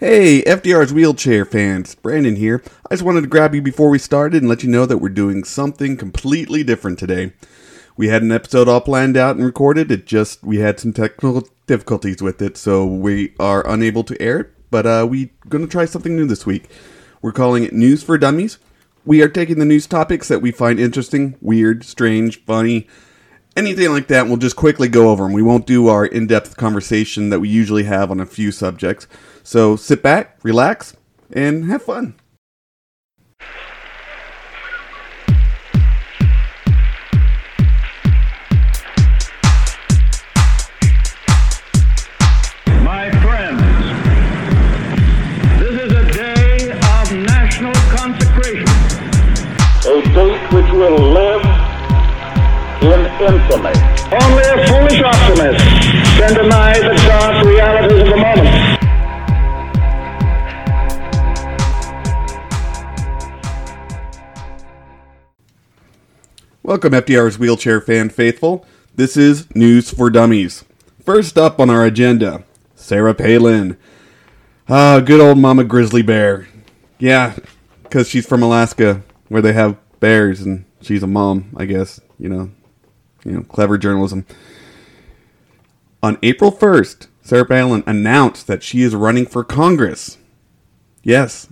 [0.00, 2.64] Hey, FDR's wheelchair fans, Brandon here.
[2.90, 5.08] I just wanted to grab you before we started and let you know that we're
[5.08, 7.32] doing something completely different today.
[7.96, 11.46] We had an episode all planned out and recorded, it just, we had some technical
[11.68, 15.84] difficulties with it, so we are unable to air it, but uh, we're gonna try
[15.84, 16.68] something new this week.
[17.22, 18.58] We're calling it News for Dummies.
[19.04, 22.88] We are taking the news topics that we find interesting, weird, strange, funny,
[23.56, 25.32] anything like that, we'll just quickly go over them.
[25.32, 29.06] We won't do our in depth conversation that we usually have on a few subjects.
[29.42, 30.96] So sit back, relax,
[31.32, 32.14] and have fun.
[42.82, 43.60] My friends,
[45.60, 48.68] this is a day of national consecration.
[49.86, 51.53] a date which will live
[52.84, 53.72] in infamy.
[54.12, 55.64] Only a foolish optimist
[56.18, 58.80] can deny the dark realities of the moment.
[66.62, 68.66] Welcome, FDR's wheelchair fan faithful.
[68.94, 70.64] This is News for Dummies.
[71.04, 72.44] First up on our agenda,
[72.74, 73.76] Sarah Palin.
[74.68, 76.48] Ah, good old Mama Grizzly Bear.
[76.98, 77.36] Yeah,
[77.82, 82.00] because she's from Alaska, where they have bears, and she's a mom, I guess.
[82.18, 82.50] You know,
[83.24, 84.26] you know, clever journalism.
[86.02, 90.18] On April 1st, Sarah Palin announced that she is running for Congress.
[91.02, 91.48] Yes,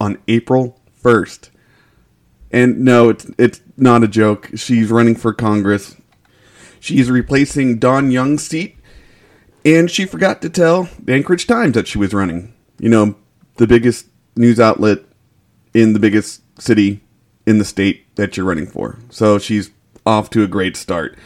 [0.00, 1.50] on April 1st.
[2.50, 4.50] And no, it's it's not a joke.
[4.54, 5.96] She's running for Congress.
[6.78, 8.76] She's replacing Don Young's seat,
[9.64, 12.52] and she forgot to tell the Anchorage Times that she was running.
[12.78, 13.16] You know,
[13.56, 14.98] the biggest news outlet
[15.72, 17.00] in the biggest city
[17.46, 18.98] in the state that you're running for.
[19.10, 19.70] So she's
[20.06, 21.16] off to a great start.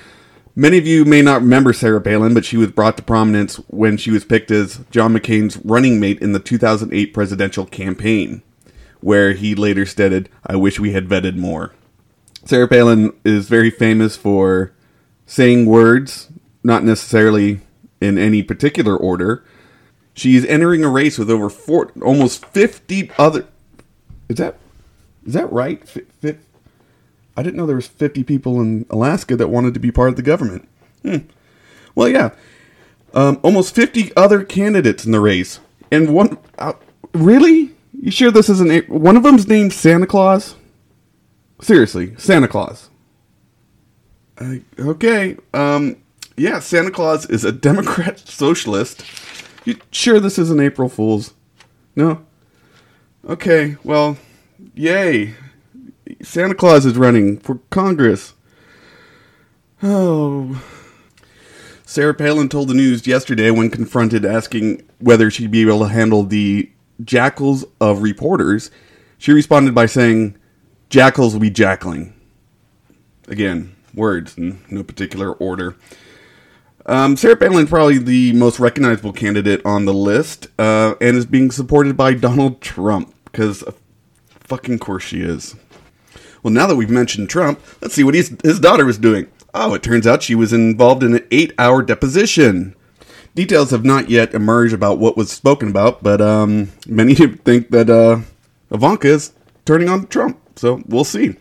[0.55, 3.97] Many of you may not remember Sarah Palin, but she was brought to prominence when
[3.97, 8.43] she was picked as John McCain's running mate in the 2008 presidential campaign,
[9.01, 11.73] where he later stated, I wish we had vetted more.
[12.45, 14.73] Sarah Palin is very famous for
[15.27, 16.29] saying words,
[16.65, 17.61] not necessarily
[18.01, 19.45] in any particular order.
[20.15, 23.47] She's entering a race with over four, almost 50 other.
[24.29, 24.59] Is that
[25.25, 25.87] is that right?
[25.87, 26.39] Fi-
[27.39, 30.17] I didn't know there was 50 people in Alaska that wanted to be part of
[30.17, 30.69] the government.
[31.03, 31.19] Hmm.
[31.95, 32.31] Well, yeah.
[33.15, 35.61] Um, almost 50 other candidates in the race.
[35.93, 36.39] And one.
[36.59, 36.73] Uh,
[37.15, 37.77] really?
[37.93, 38.89] You sure this isn't.
[38.89, 40.57] One of them's named Santa Claus?
[41.61, 42.91] Seriously, Santa Claus.
[44.77, 45.37] Okay.
[45.55, 45.95] Um,
[46.37, 49.05] yeah, Santa Claus is a Democrat socialist.
[49.65, 51.35] You sure this isn't April Fool's?
[51.95, 52.27] No?
[53.29, 54.17] Okay, well,
[54.75, 55.35] yay.
[56.23, 58.35] Santa Claus is running for Congress.
[59.83, 60.63] Oh.
[61.85, 66.23] Sarah Palin told the news yesterday when confronted asking whether she'd be able to handle
[66.23, 66.71] the
[67.03, 68.71] jackals of reporters.
[69.17, 70.37] She responded by saying,
[70.91, 72.13] Jackals will be jackling.
[73.27, 75.77] Again, words in no particular order.
[76.87, 81.27] Um, Sarah Palin is probably the most recognizable candidate on the list, uh, and is
[81.27, 83.63] being supported by Donald Trump because,
[84.31, 85.55] fucking course, she is.
[86.43, 89.29] Well, now that we've mentioned Trump, let's see what his, his daughter was doing.
[89.55, 92.75] Oh, it turns out she was involved in an eight-hour deposition.
[93.35, 97.89] Details have not yet emerged about what was spoken about, but um, many think that
[97.91, 98.21] uh,
[98.71, 99.33] Ivanka is
[99.65, 100.41] turning on Trump.
[100.57, 101.37] So we'll see.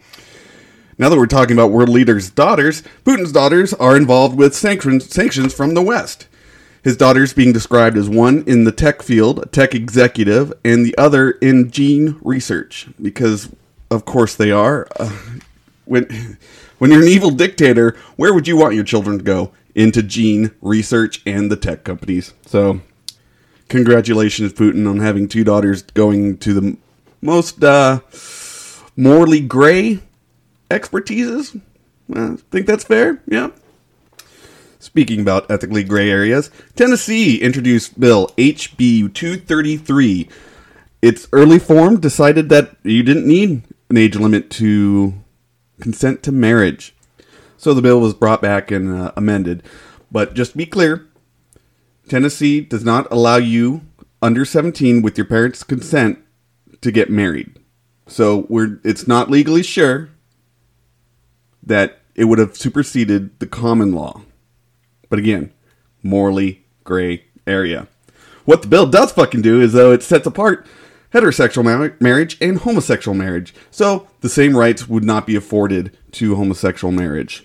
[0.97, 5.73] Now that we're talking about world leaders' daughters, Putin's daughters are involved with sanctions from
[5.75, 6.27] the West.
[6.83, 10.97] His daughters being described as one in the tech field, a tech executive, and the
[10.97, 13.49] other in gene research, because
[13.89, 14.87] of course they are.
[14.99, 15.11] Uh,
[15.85, 16.37] when
[16.77, 19.51] when you're an evil dictator, where would you want your children to go?
[19.73, 22.33] Into gene research and the tech companies.
[22.47, 22.81] So,
[23.69, 26.77] congratulations, Putin, on having two daughters going to the
[27.21, 27.99] most uh,
[28.95, 29.99] morally gray
[30.69, 31.61] expertises.
[32.13, 33.21] I think that's fair?
[33.27, 33.49] Yeah.
[34.79, 40.29] Speaking about ethically gray areas, Tennessee introduced Bill HB 233.
[41.01, 45.13] Its early form decided that you didn't need an age limit to
[45.80, 46.95] consent to marriage.
[47.57, 49.63] So the bill was brought back and uh, amended.
[50.12, 51.07] But just to be clear,
[52.07, 53.81] Tennessee does not allow you
[54.22, 56.19] under 17 with your parents' consent
[56.81, 57.60] to get married.
[58.07, 60.10] So we're it's not legally sure
[61.62, 64.22] that it would have superseded the common law.
[65.10, 65.51] But again,
[66.01, 67.88] morally gray area.
[68.45, 70.66] What the bill does fucking do is though it sets apart
[71.13, 73.54] heterosexual mar- marriage and homosexual marriage.
[73.71, 77.44] So the same rights would not be afforded to homosexual marriage.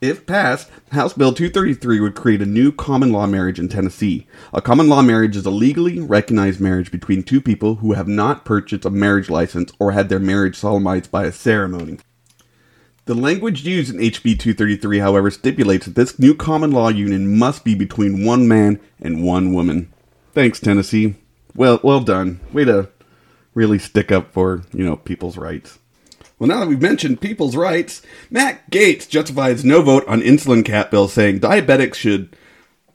[0.00, 4.26] If passed, House Bill 233 would create a new common law marriage in Tennessee.
[4.52, 8.44] A common law marriage is a legally recognized marriage between two people who have not
[8.44, 11.98] purchased a marriage license or had their marriage solemnized by a ceremony.
[13.06, 17.64] The language used in HB 233, however, stipulates that this new common law union must
[17.64, 19.90] be between one man and one woman.
[20.34, 21.14] Thanks, Tennessee.
[21.56, 22.40] Well, well done.
[22.52, 22.88] Way to
[23.54, 25.78] really stick up for, you know, people's rights.
[26.38, 30.90] Well, now that we've mentioned people's rights, Matt Gaetz justifies no vote on insulin cap
[30.90, 32.36] bill, saying diabetics should,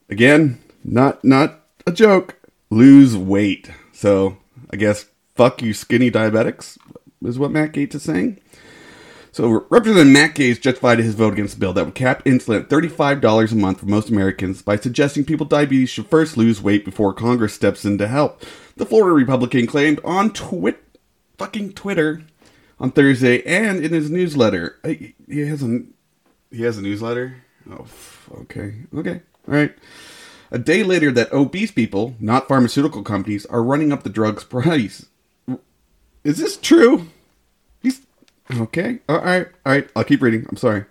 [0.10, 2.36] again, not not a joke,
[2.70, 3.72] lose weight.
[3.94, 4.38] So
[4.70, 6.78] I guess fuck you, skinny diabetics,
[7.24, 8.40] is what Matt Gaetz is saying.
[9.32, 12.70] So Representative Matt Gaetz justified his vote against the bill that would cap insulin at
[12.70, 16.84] $35 a month for most Americans by suggesting people with diabetes should first lose weight
[16.84, 18.44] before Congress steps in to help.
[18.76, 20.84] The Florida Republican claimed on twit
[21.38, 22.24] fucking Twitter
[22.80, 24.78] on Thursday and in his newsletter.
[24.84, 25.84] He has a
[26.52, 27.44] he has a newsletter.
[27.70, 27.86] Oh,
[28.42, 29.76] okay, okay, all right.
[30.52, 35.06] A day later, that obese people, not pharmaceutical companies, are running up the drug's price.
[36.24, 37.08] Is this true?
[38.52, 39.00] Okay.
[39.08, 39.90] All right, all right.
[39.96, 40.46] I'll keep reading.
[40.50, 40.86] I'm sorry.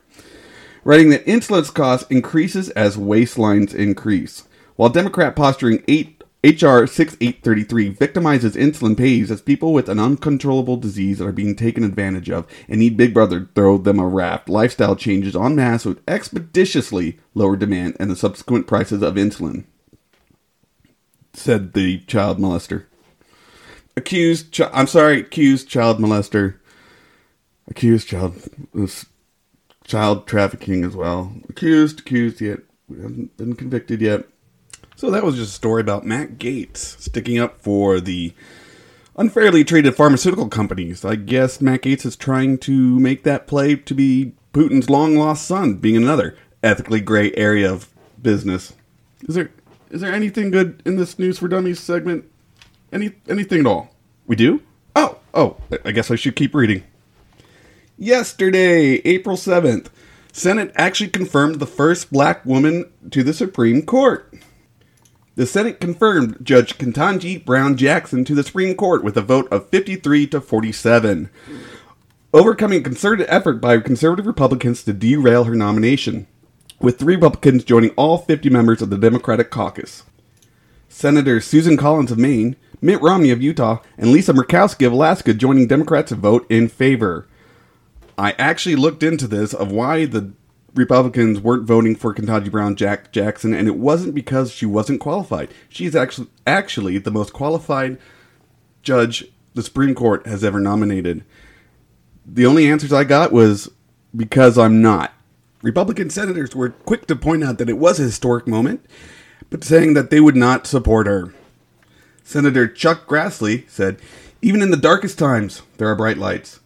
[0.84, 4.44] Writing that insulin's cost increases as waistlines increase.
[4.76, 11.18] While Democrat posturing eight HR 6833 victimizes insulin pays as people with an uncontrollable disease
[11.18, 14.48] that are being taken advantage of and need Big Brother to throw them a raft.
[14.48, 19.64] Lifestyle changes en masse would expeditiously lower demand and the subsequent prices of insulin,
[21.32, 22.84] said the child molester.
[23.96, 26.54] Accused, chi- I'm sorry, accused child molester.
[27.68, 28.42] Accused child,
[28.74, 29.06] this
[29.84, 31.32] child trafficking as well.
[31.48, 32.60] Accused, accused yet.
[32.88, 34.24] We haven't been convicted yet.
[34.96, 38.32] So that was just a story about Matt Gaetz sticking up for the
[39.16, 41.04] unfairly treated pharmaceutical companies.
[41.04, 45.46] I guess Matt Gaetz is trying to make that play to be Putin's long lost
[45.46, 47.88] son, being another ethically gray area of
[48.20, 48.72] business.
[49.22, 49.50] Is there
[49.90, 52.24] is there anything good in this news for dummies segment?
[52.92, 53.94] Any anything at all?
[54.26, 54.62] We do?
[54.96, 56.84] Oh, oh, I guess I should keep reading.
[58.00, 59.88] Yesterday, April 7th,
[60.32, 64.32] Senate actually confirmed the first black woman to the Supreme Court.
[65.34, 69.68] The Senate confirmed Judge Ketanji Brown Jackson to the Supreme Court with a vote of
[69.70, 71.28] 53 to 47,
[72.32, 76.28] overcoming a concerted effort by conservative Republicans to derail her nomination,
[76.80, 80.04] with three Republicans joining all 50 members of the Democratic caucus.
[80.88, 85.66] Senators Susan Collins of Maine, Mitt Romney of Utah, and Lisa Murkowski of Alaska joining
[85.66, 87.26] Democrats to vote in favor.
[88.18, 90.32] I actually looked into this of why the
[90.74, 95.54] Republicans weren't voting for Ketanji Brown Jack Jackson, and it wasn't because she wasn't qualified.
[95.68, 97.96] She's actually actually the most qualified
[98.82, 99.24] judge
[99.54, 101.24] the Supreme Court has ever nominated.
[102.26, 103.70] The only answers I got was
[104.14, 105.12] because I'm not.
[105.62, 108.84] Republican senators were quick to point out that it was a historic moment,
[109.48, 111.32] but saying that they would not support her.
[112.22, 114.00] Senator Chuck Grassley said,
[114.42, 116.60] Even in the darkest times, there are bright lights.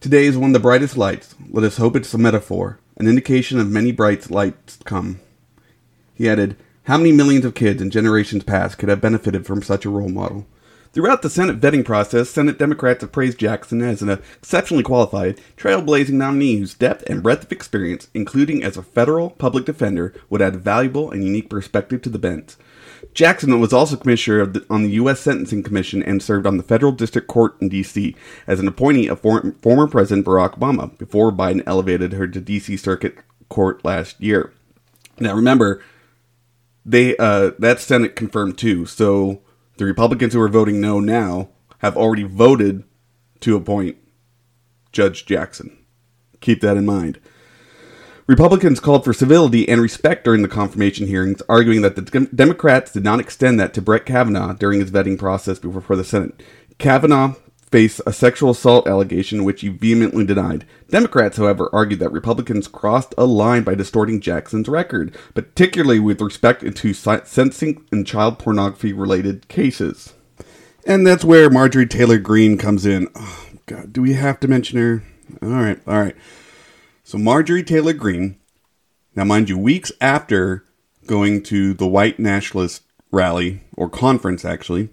[0.00, 1.34] Today is one of the brightest lights.
[1.50, 5.18] Let us hope it's a metaphor an indication of many bright lights come.
[6.14, 9.84] He added, How many millions of kids in generations past could have benefited from such
[9.84, 10.46] a role model?
[10.92, 16.10] Throughout the Senate vetting process, Senate Democrats have praised Jackson as an exceptionally qualified, trailblazing
[16.10, 20.62] nominee whose depth and breadth of experience, including as a federal public defender, would add
[20.62, 22.54] valuable and unique perspective to the bench.
[23.14, 25.20] Jackson was also commissioner the, on the U.S.
[25.20, 28.14] Sentencing Commission and served on the federal district court in D.C.
[28.46, 32.76] as an appointee of for, former President Barack Obama before Biden elevated her to D.C.
[32.76, 34.52] Circuit Court last year.
[35.20, 35.82] Now, remember,
[36.84, 38.86] they uh, that Senate confirmed too.
[38.86, 39.42] So
[39.76, 42.84] the Republicans who are voting no now have already voted
[43.40, 43.96] to appoint
[44.92, 45.76] Judge Jackson.
[46.40, 47.20] Keep that in mind.
[48.28, 53.02] Republicans called for civility and respect during the confirmation hearings, arguing that the Democrats did
[53.02, 56.42] not extend that to Brett Kavanaugh during his vetting process before the Senate.
[56.76, 57.34] Kavanaugh
[57.70, 60.66] faced a sexual assault allegation, which he vehemently denied.
[60.90, 66.60] Democrats, however, argued that Republicans crossed a line by distorting Jackson's record, particularly with respect
[66.76, 70.12] to sentencing and child pornography related cases.
[70.86, 73.08] And that's where Marjorie Taylor Greene comes in.
[73.16, 75.02] Oh, God, do we have to mention her?
[75.42, 76.16] All right, all right.
[77.08, 78.36] So Marjorie Taylor Greene,
[79.16, 80.66] now mind you, weeks after
[81.06, 84.90] going to the white nationalist rally or conference actually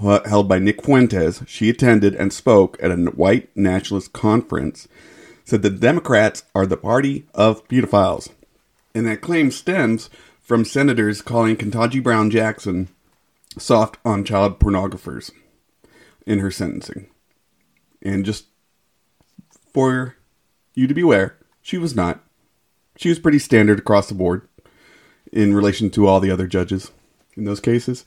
[0.00, 4.88] held by Nick Fuentes, she attended and spoke at a white nationalist conference.
[5.44, 8.30] Said the Democrats are the party of pedophiles,
[8.94, 10.08] and that claim stems
[10.40, 12.88] from senators calling Ketanji Brown Jackson
[13.58, 15.30] soft on child pornographers
[16.24, 17.10] in her sentencing.
[18.00, 18.46] And just
[19.74, 20.15] for
[20.76, 22.20] you to beware, she was not.
[22.96, 24.46] she was pretty standard across the board
[25.32, 26.92] in relation to all the other judges
[27.36, 28.04] in those cases.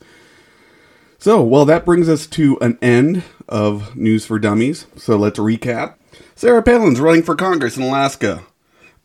[1.18, 4.86] So, well, that brings us to an end of News for Dummies.
[4.96, 5.96] So let's recap.
[6.34, 8.44] Sarah Palin's running for Congress in Alaska.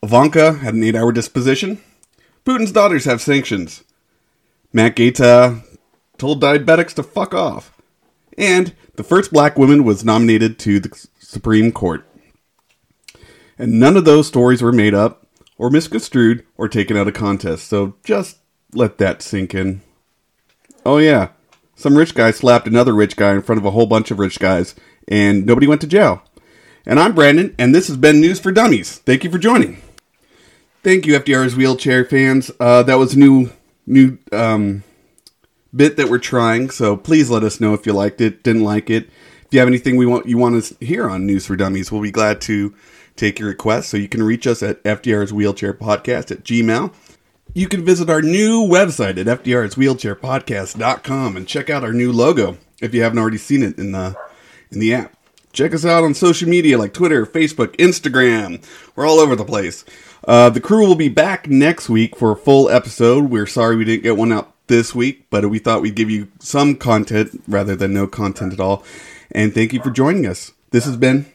[0.01, 1.81] Ivanka had an eight hour disposition.
[2.45, 3.83] Putin's daughters have sanctions.
[4.71, 5.61] Matt Gaetz uh,
[6.17, 7.81] told diabetics to fuck off.
[8.37, 12.05] And the first black woman was nominated to the Supreme Court.
[13.57, 15.25] And none of those stories were made up,
[15.57, 17.67] or misconstrued, or taken out of context.
[17.67, 18.39] So just
[18.73, 19.81] let that sink in.
[20.85, 21.29] Oh, yeah.
[21.75, 24.39] Some rich guy slapped another rich guy in front of a whole bunch of rich
[24.39, 24.75] guys,
[25.07, 26.23] and nobody went to jail.
[26.85, 28.99] And I'm Brandon, and this has been News for Dummies.
[28.99, 29.81] Thank you for joining.
[30.83, 32.51] Thank you, FDR's wheelchair fans.
[32.59, 33.49] Uh, that was a new
[33.87, 34.83] new um,
[35.75, 36.69] bit that we're trying.
[36.69, 39.09] So please let us know if you liked it, didn't like it.
[39.45, 42.03] If you have anything we want you want to hear on News for Dummies, we'll
[42.03, 42.75] be glad to
[43.15, 43.87] take your requests.
[43.87, 46.93] So you can reach us at FDR's Wheelchair Podcast at Gmail.
[47.53, 49.77] You can visit our new website at FDR's
[51.37, 54.15] and check out our new logo if you haven't already seen it in the
[54.71, 55.15] in the app.
[55.53, 58.61] Check us out on social media like Twitter, Facebook, Instagram.
[58.93, 59.85] We're all over the place.
[60.27, 63.29] Uh, the crew will be back next week for a full episode.
[63.29, 66.27] We're sorry we didn't get one out this week, but we thought we'd give you
[66.39, 68.83] some content rather than no content at all.
[69.31, 70.51] And thank you for joining us.
[70.71, 71.25] This has been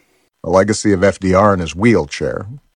[0.43, 2.47] A legacy of FDR in his wheelchair.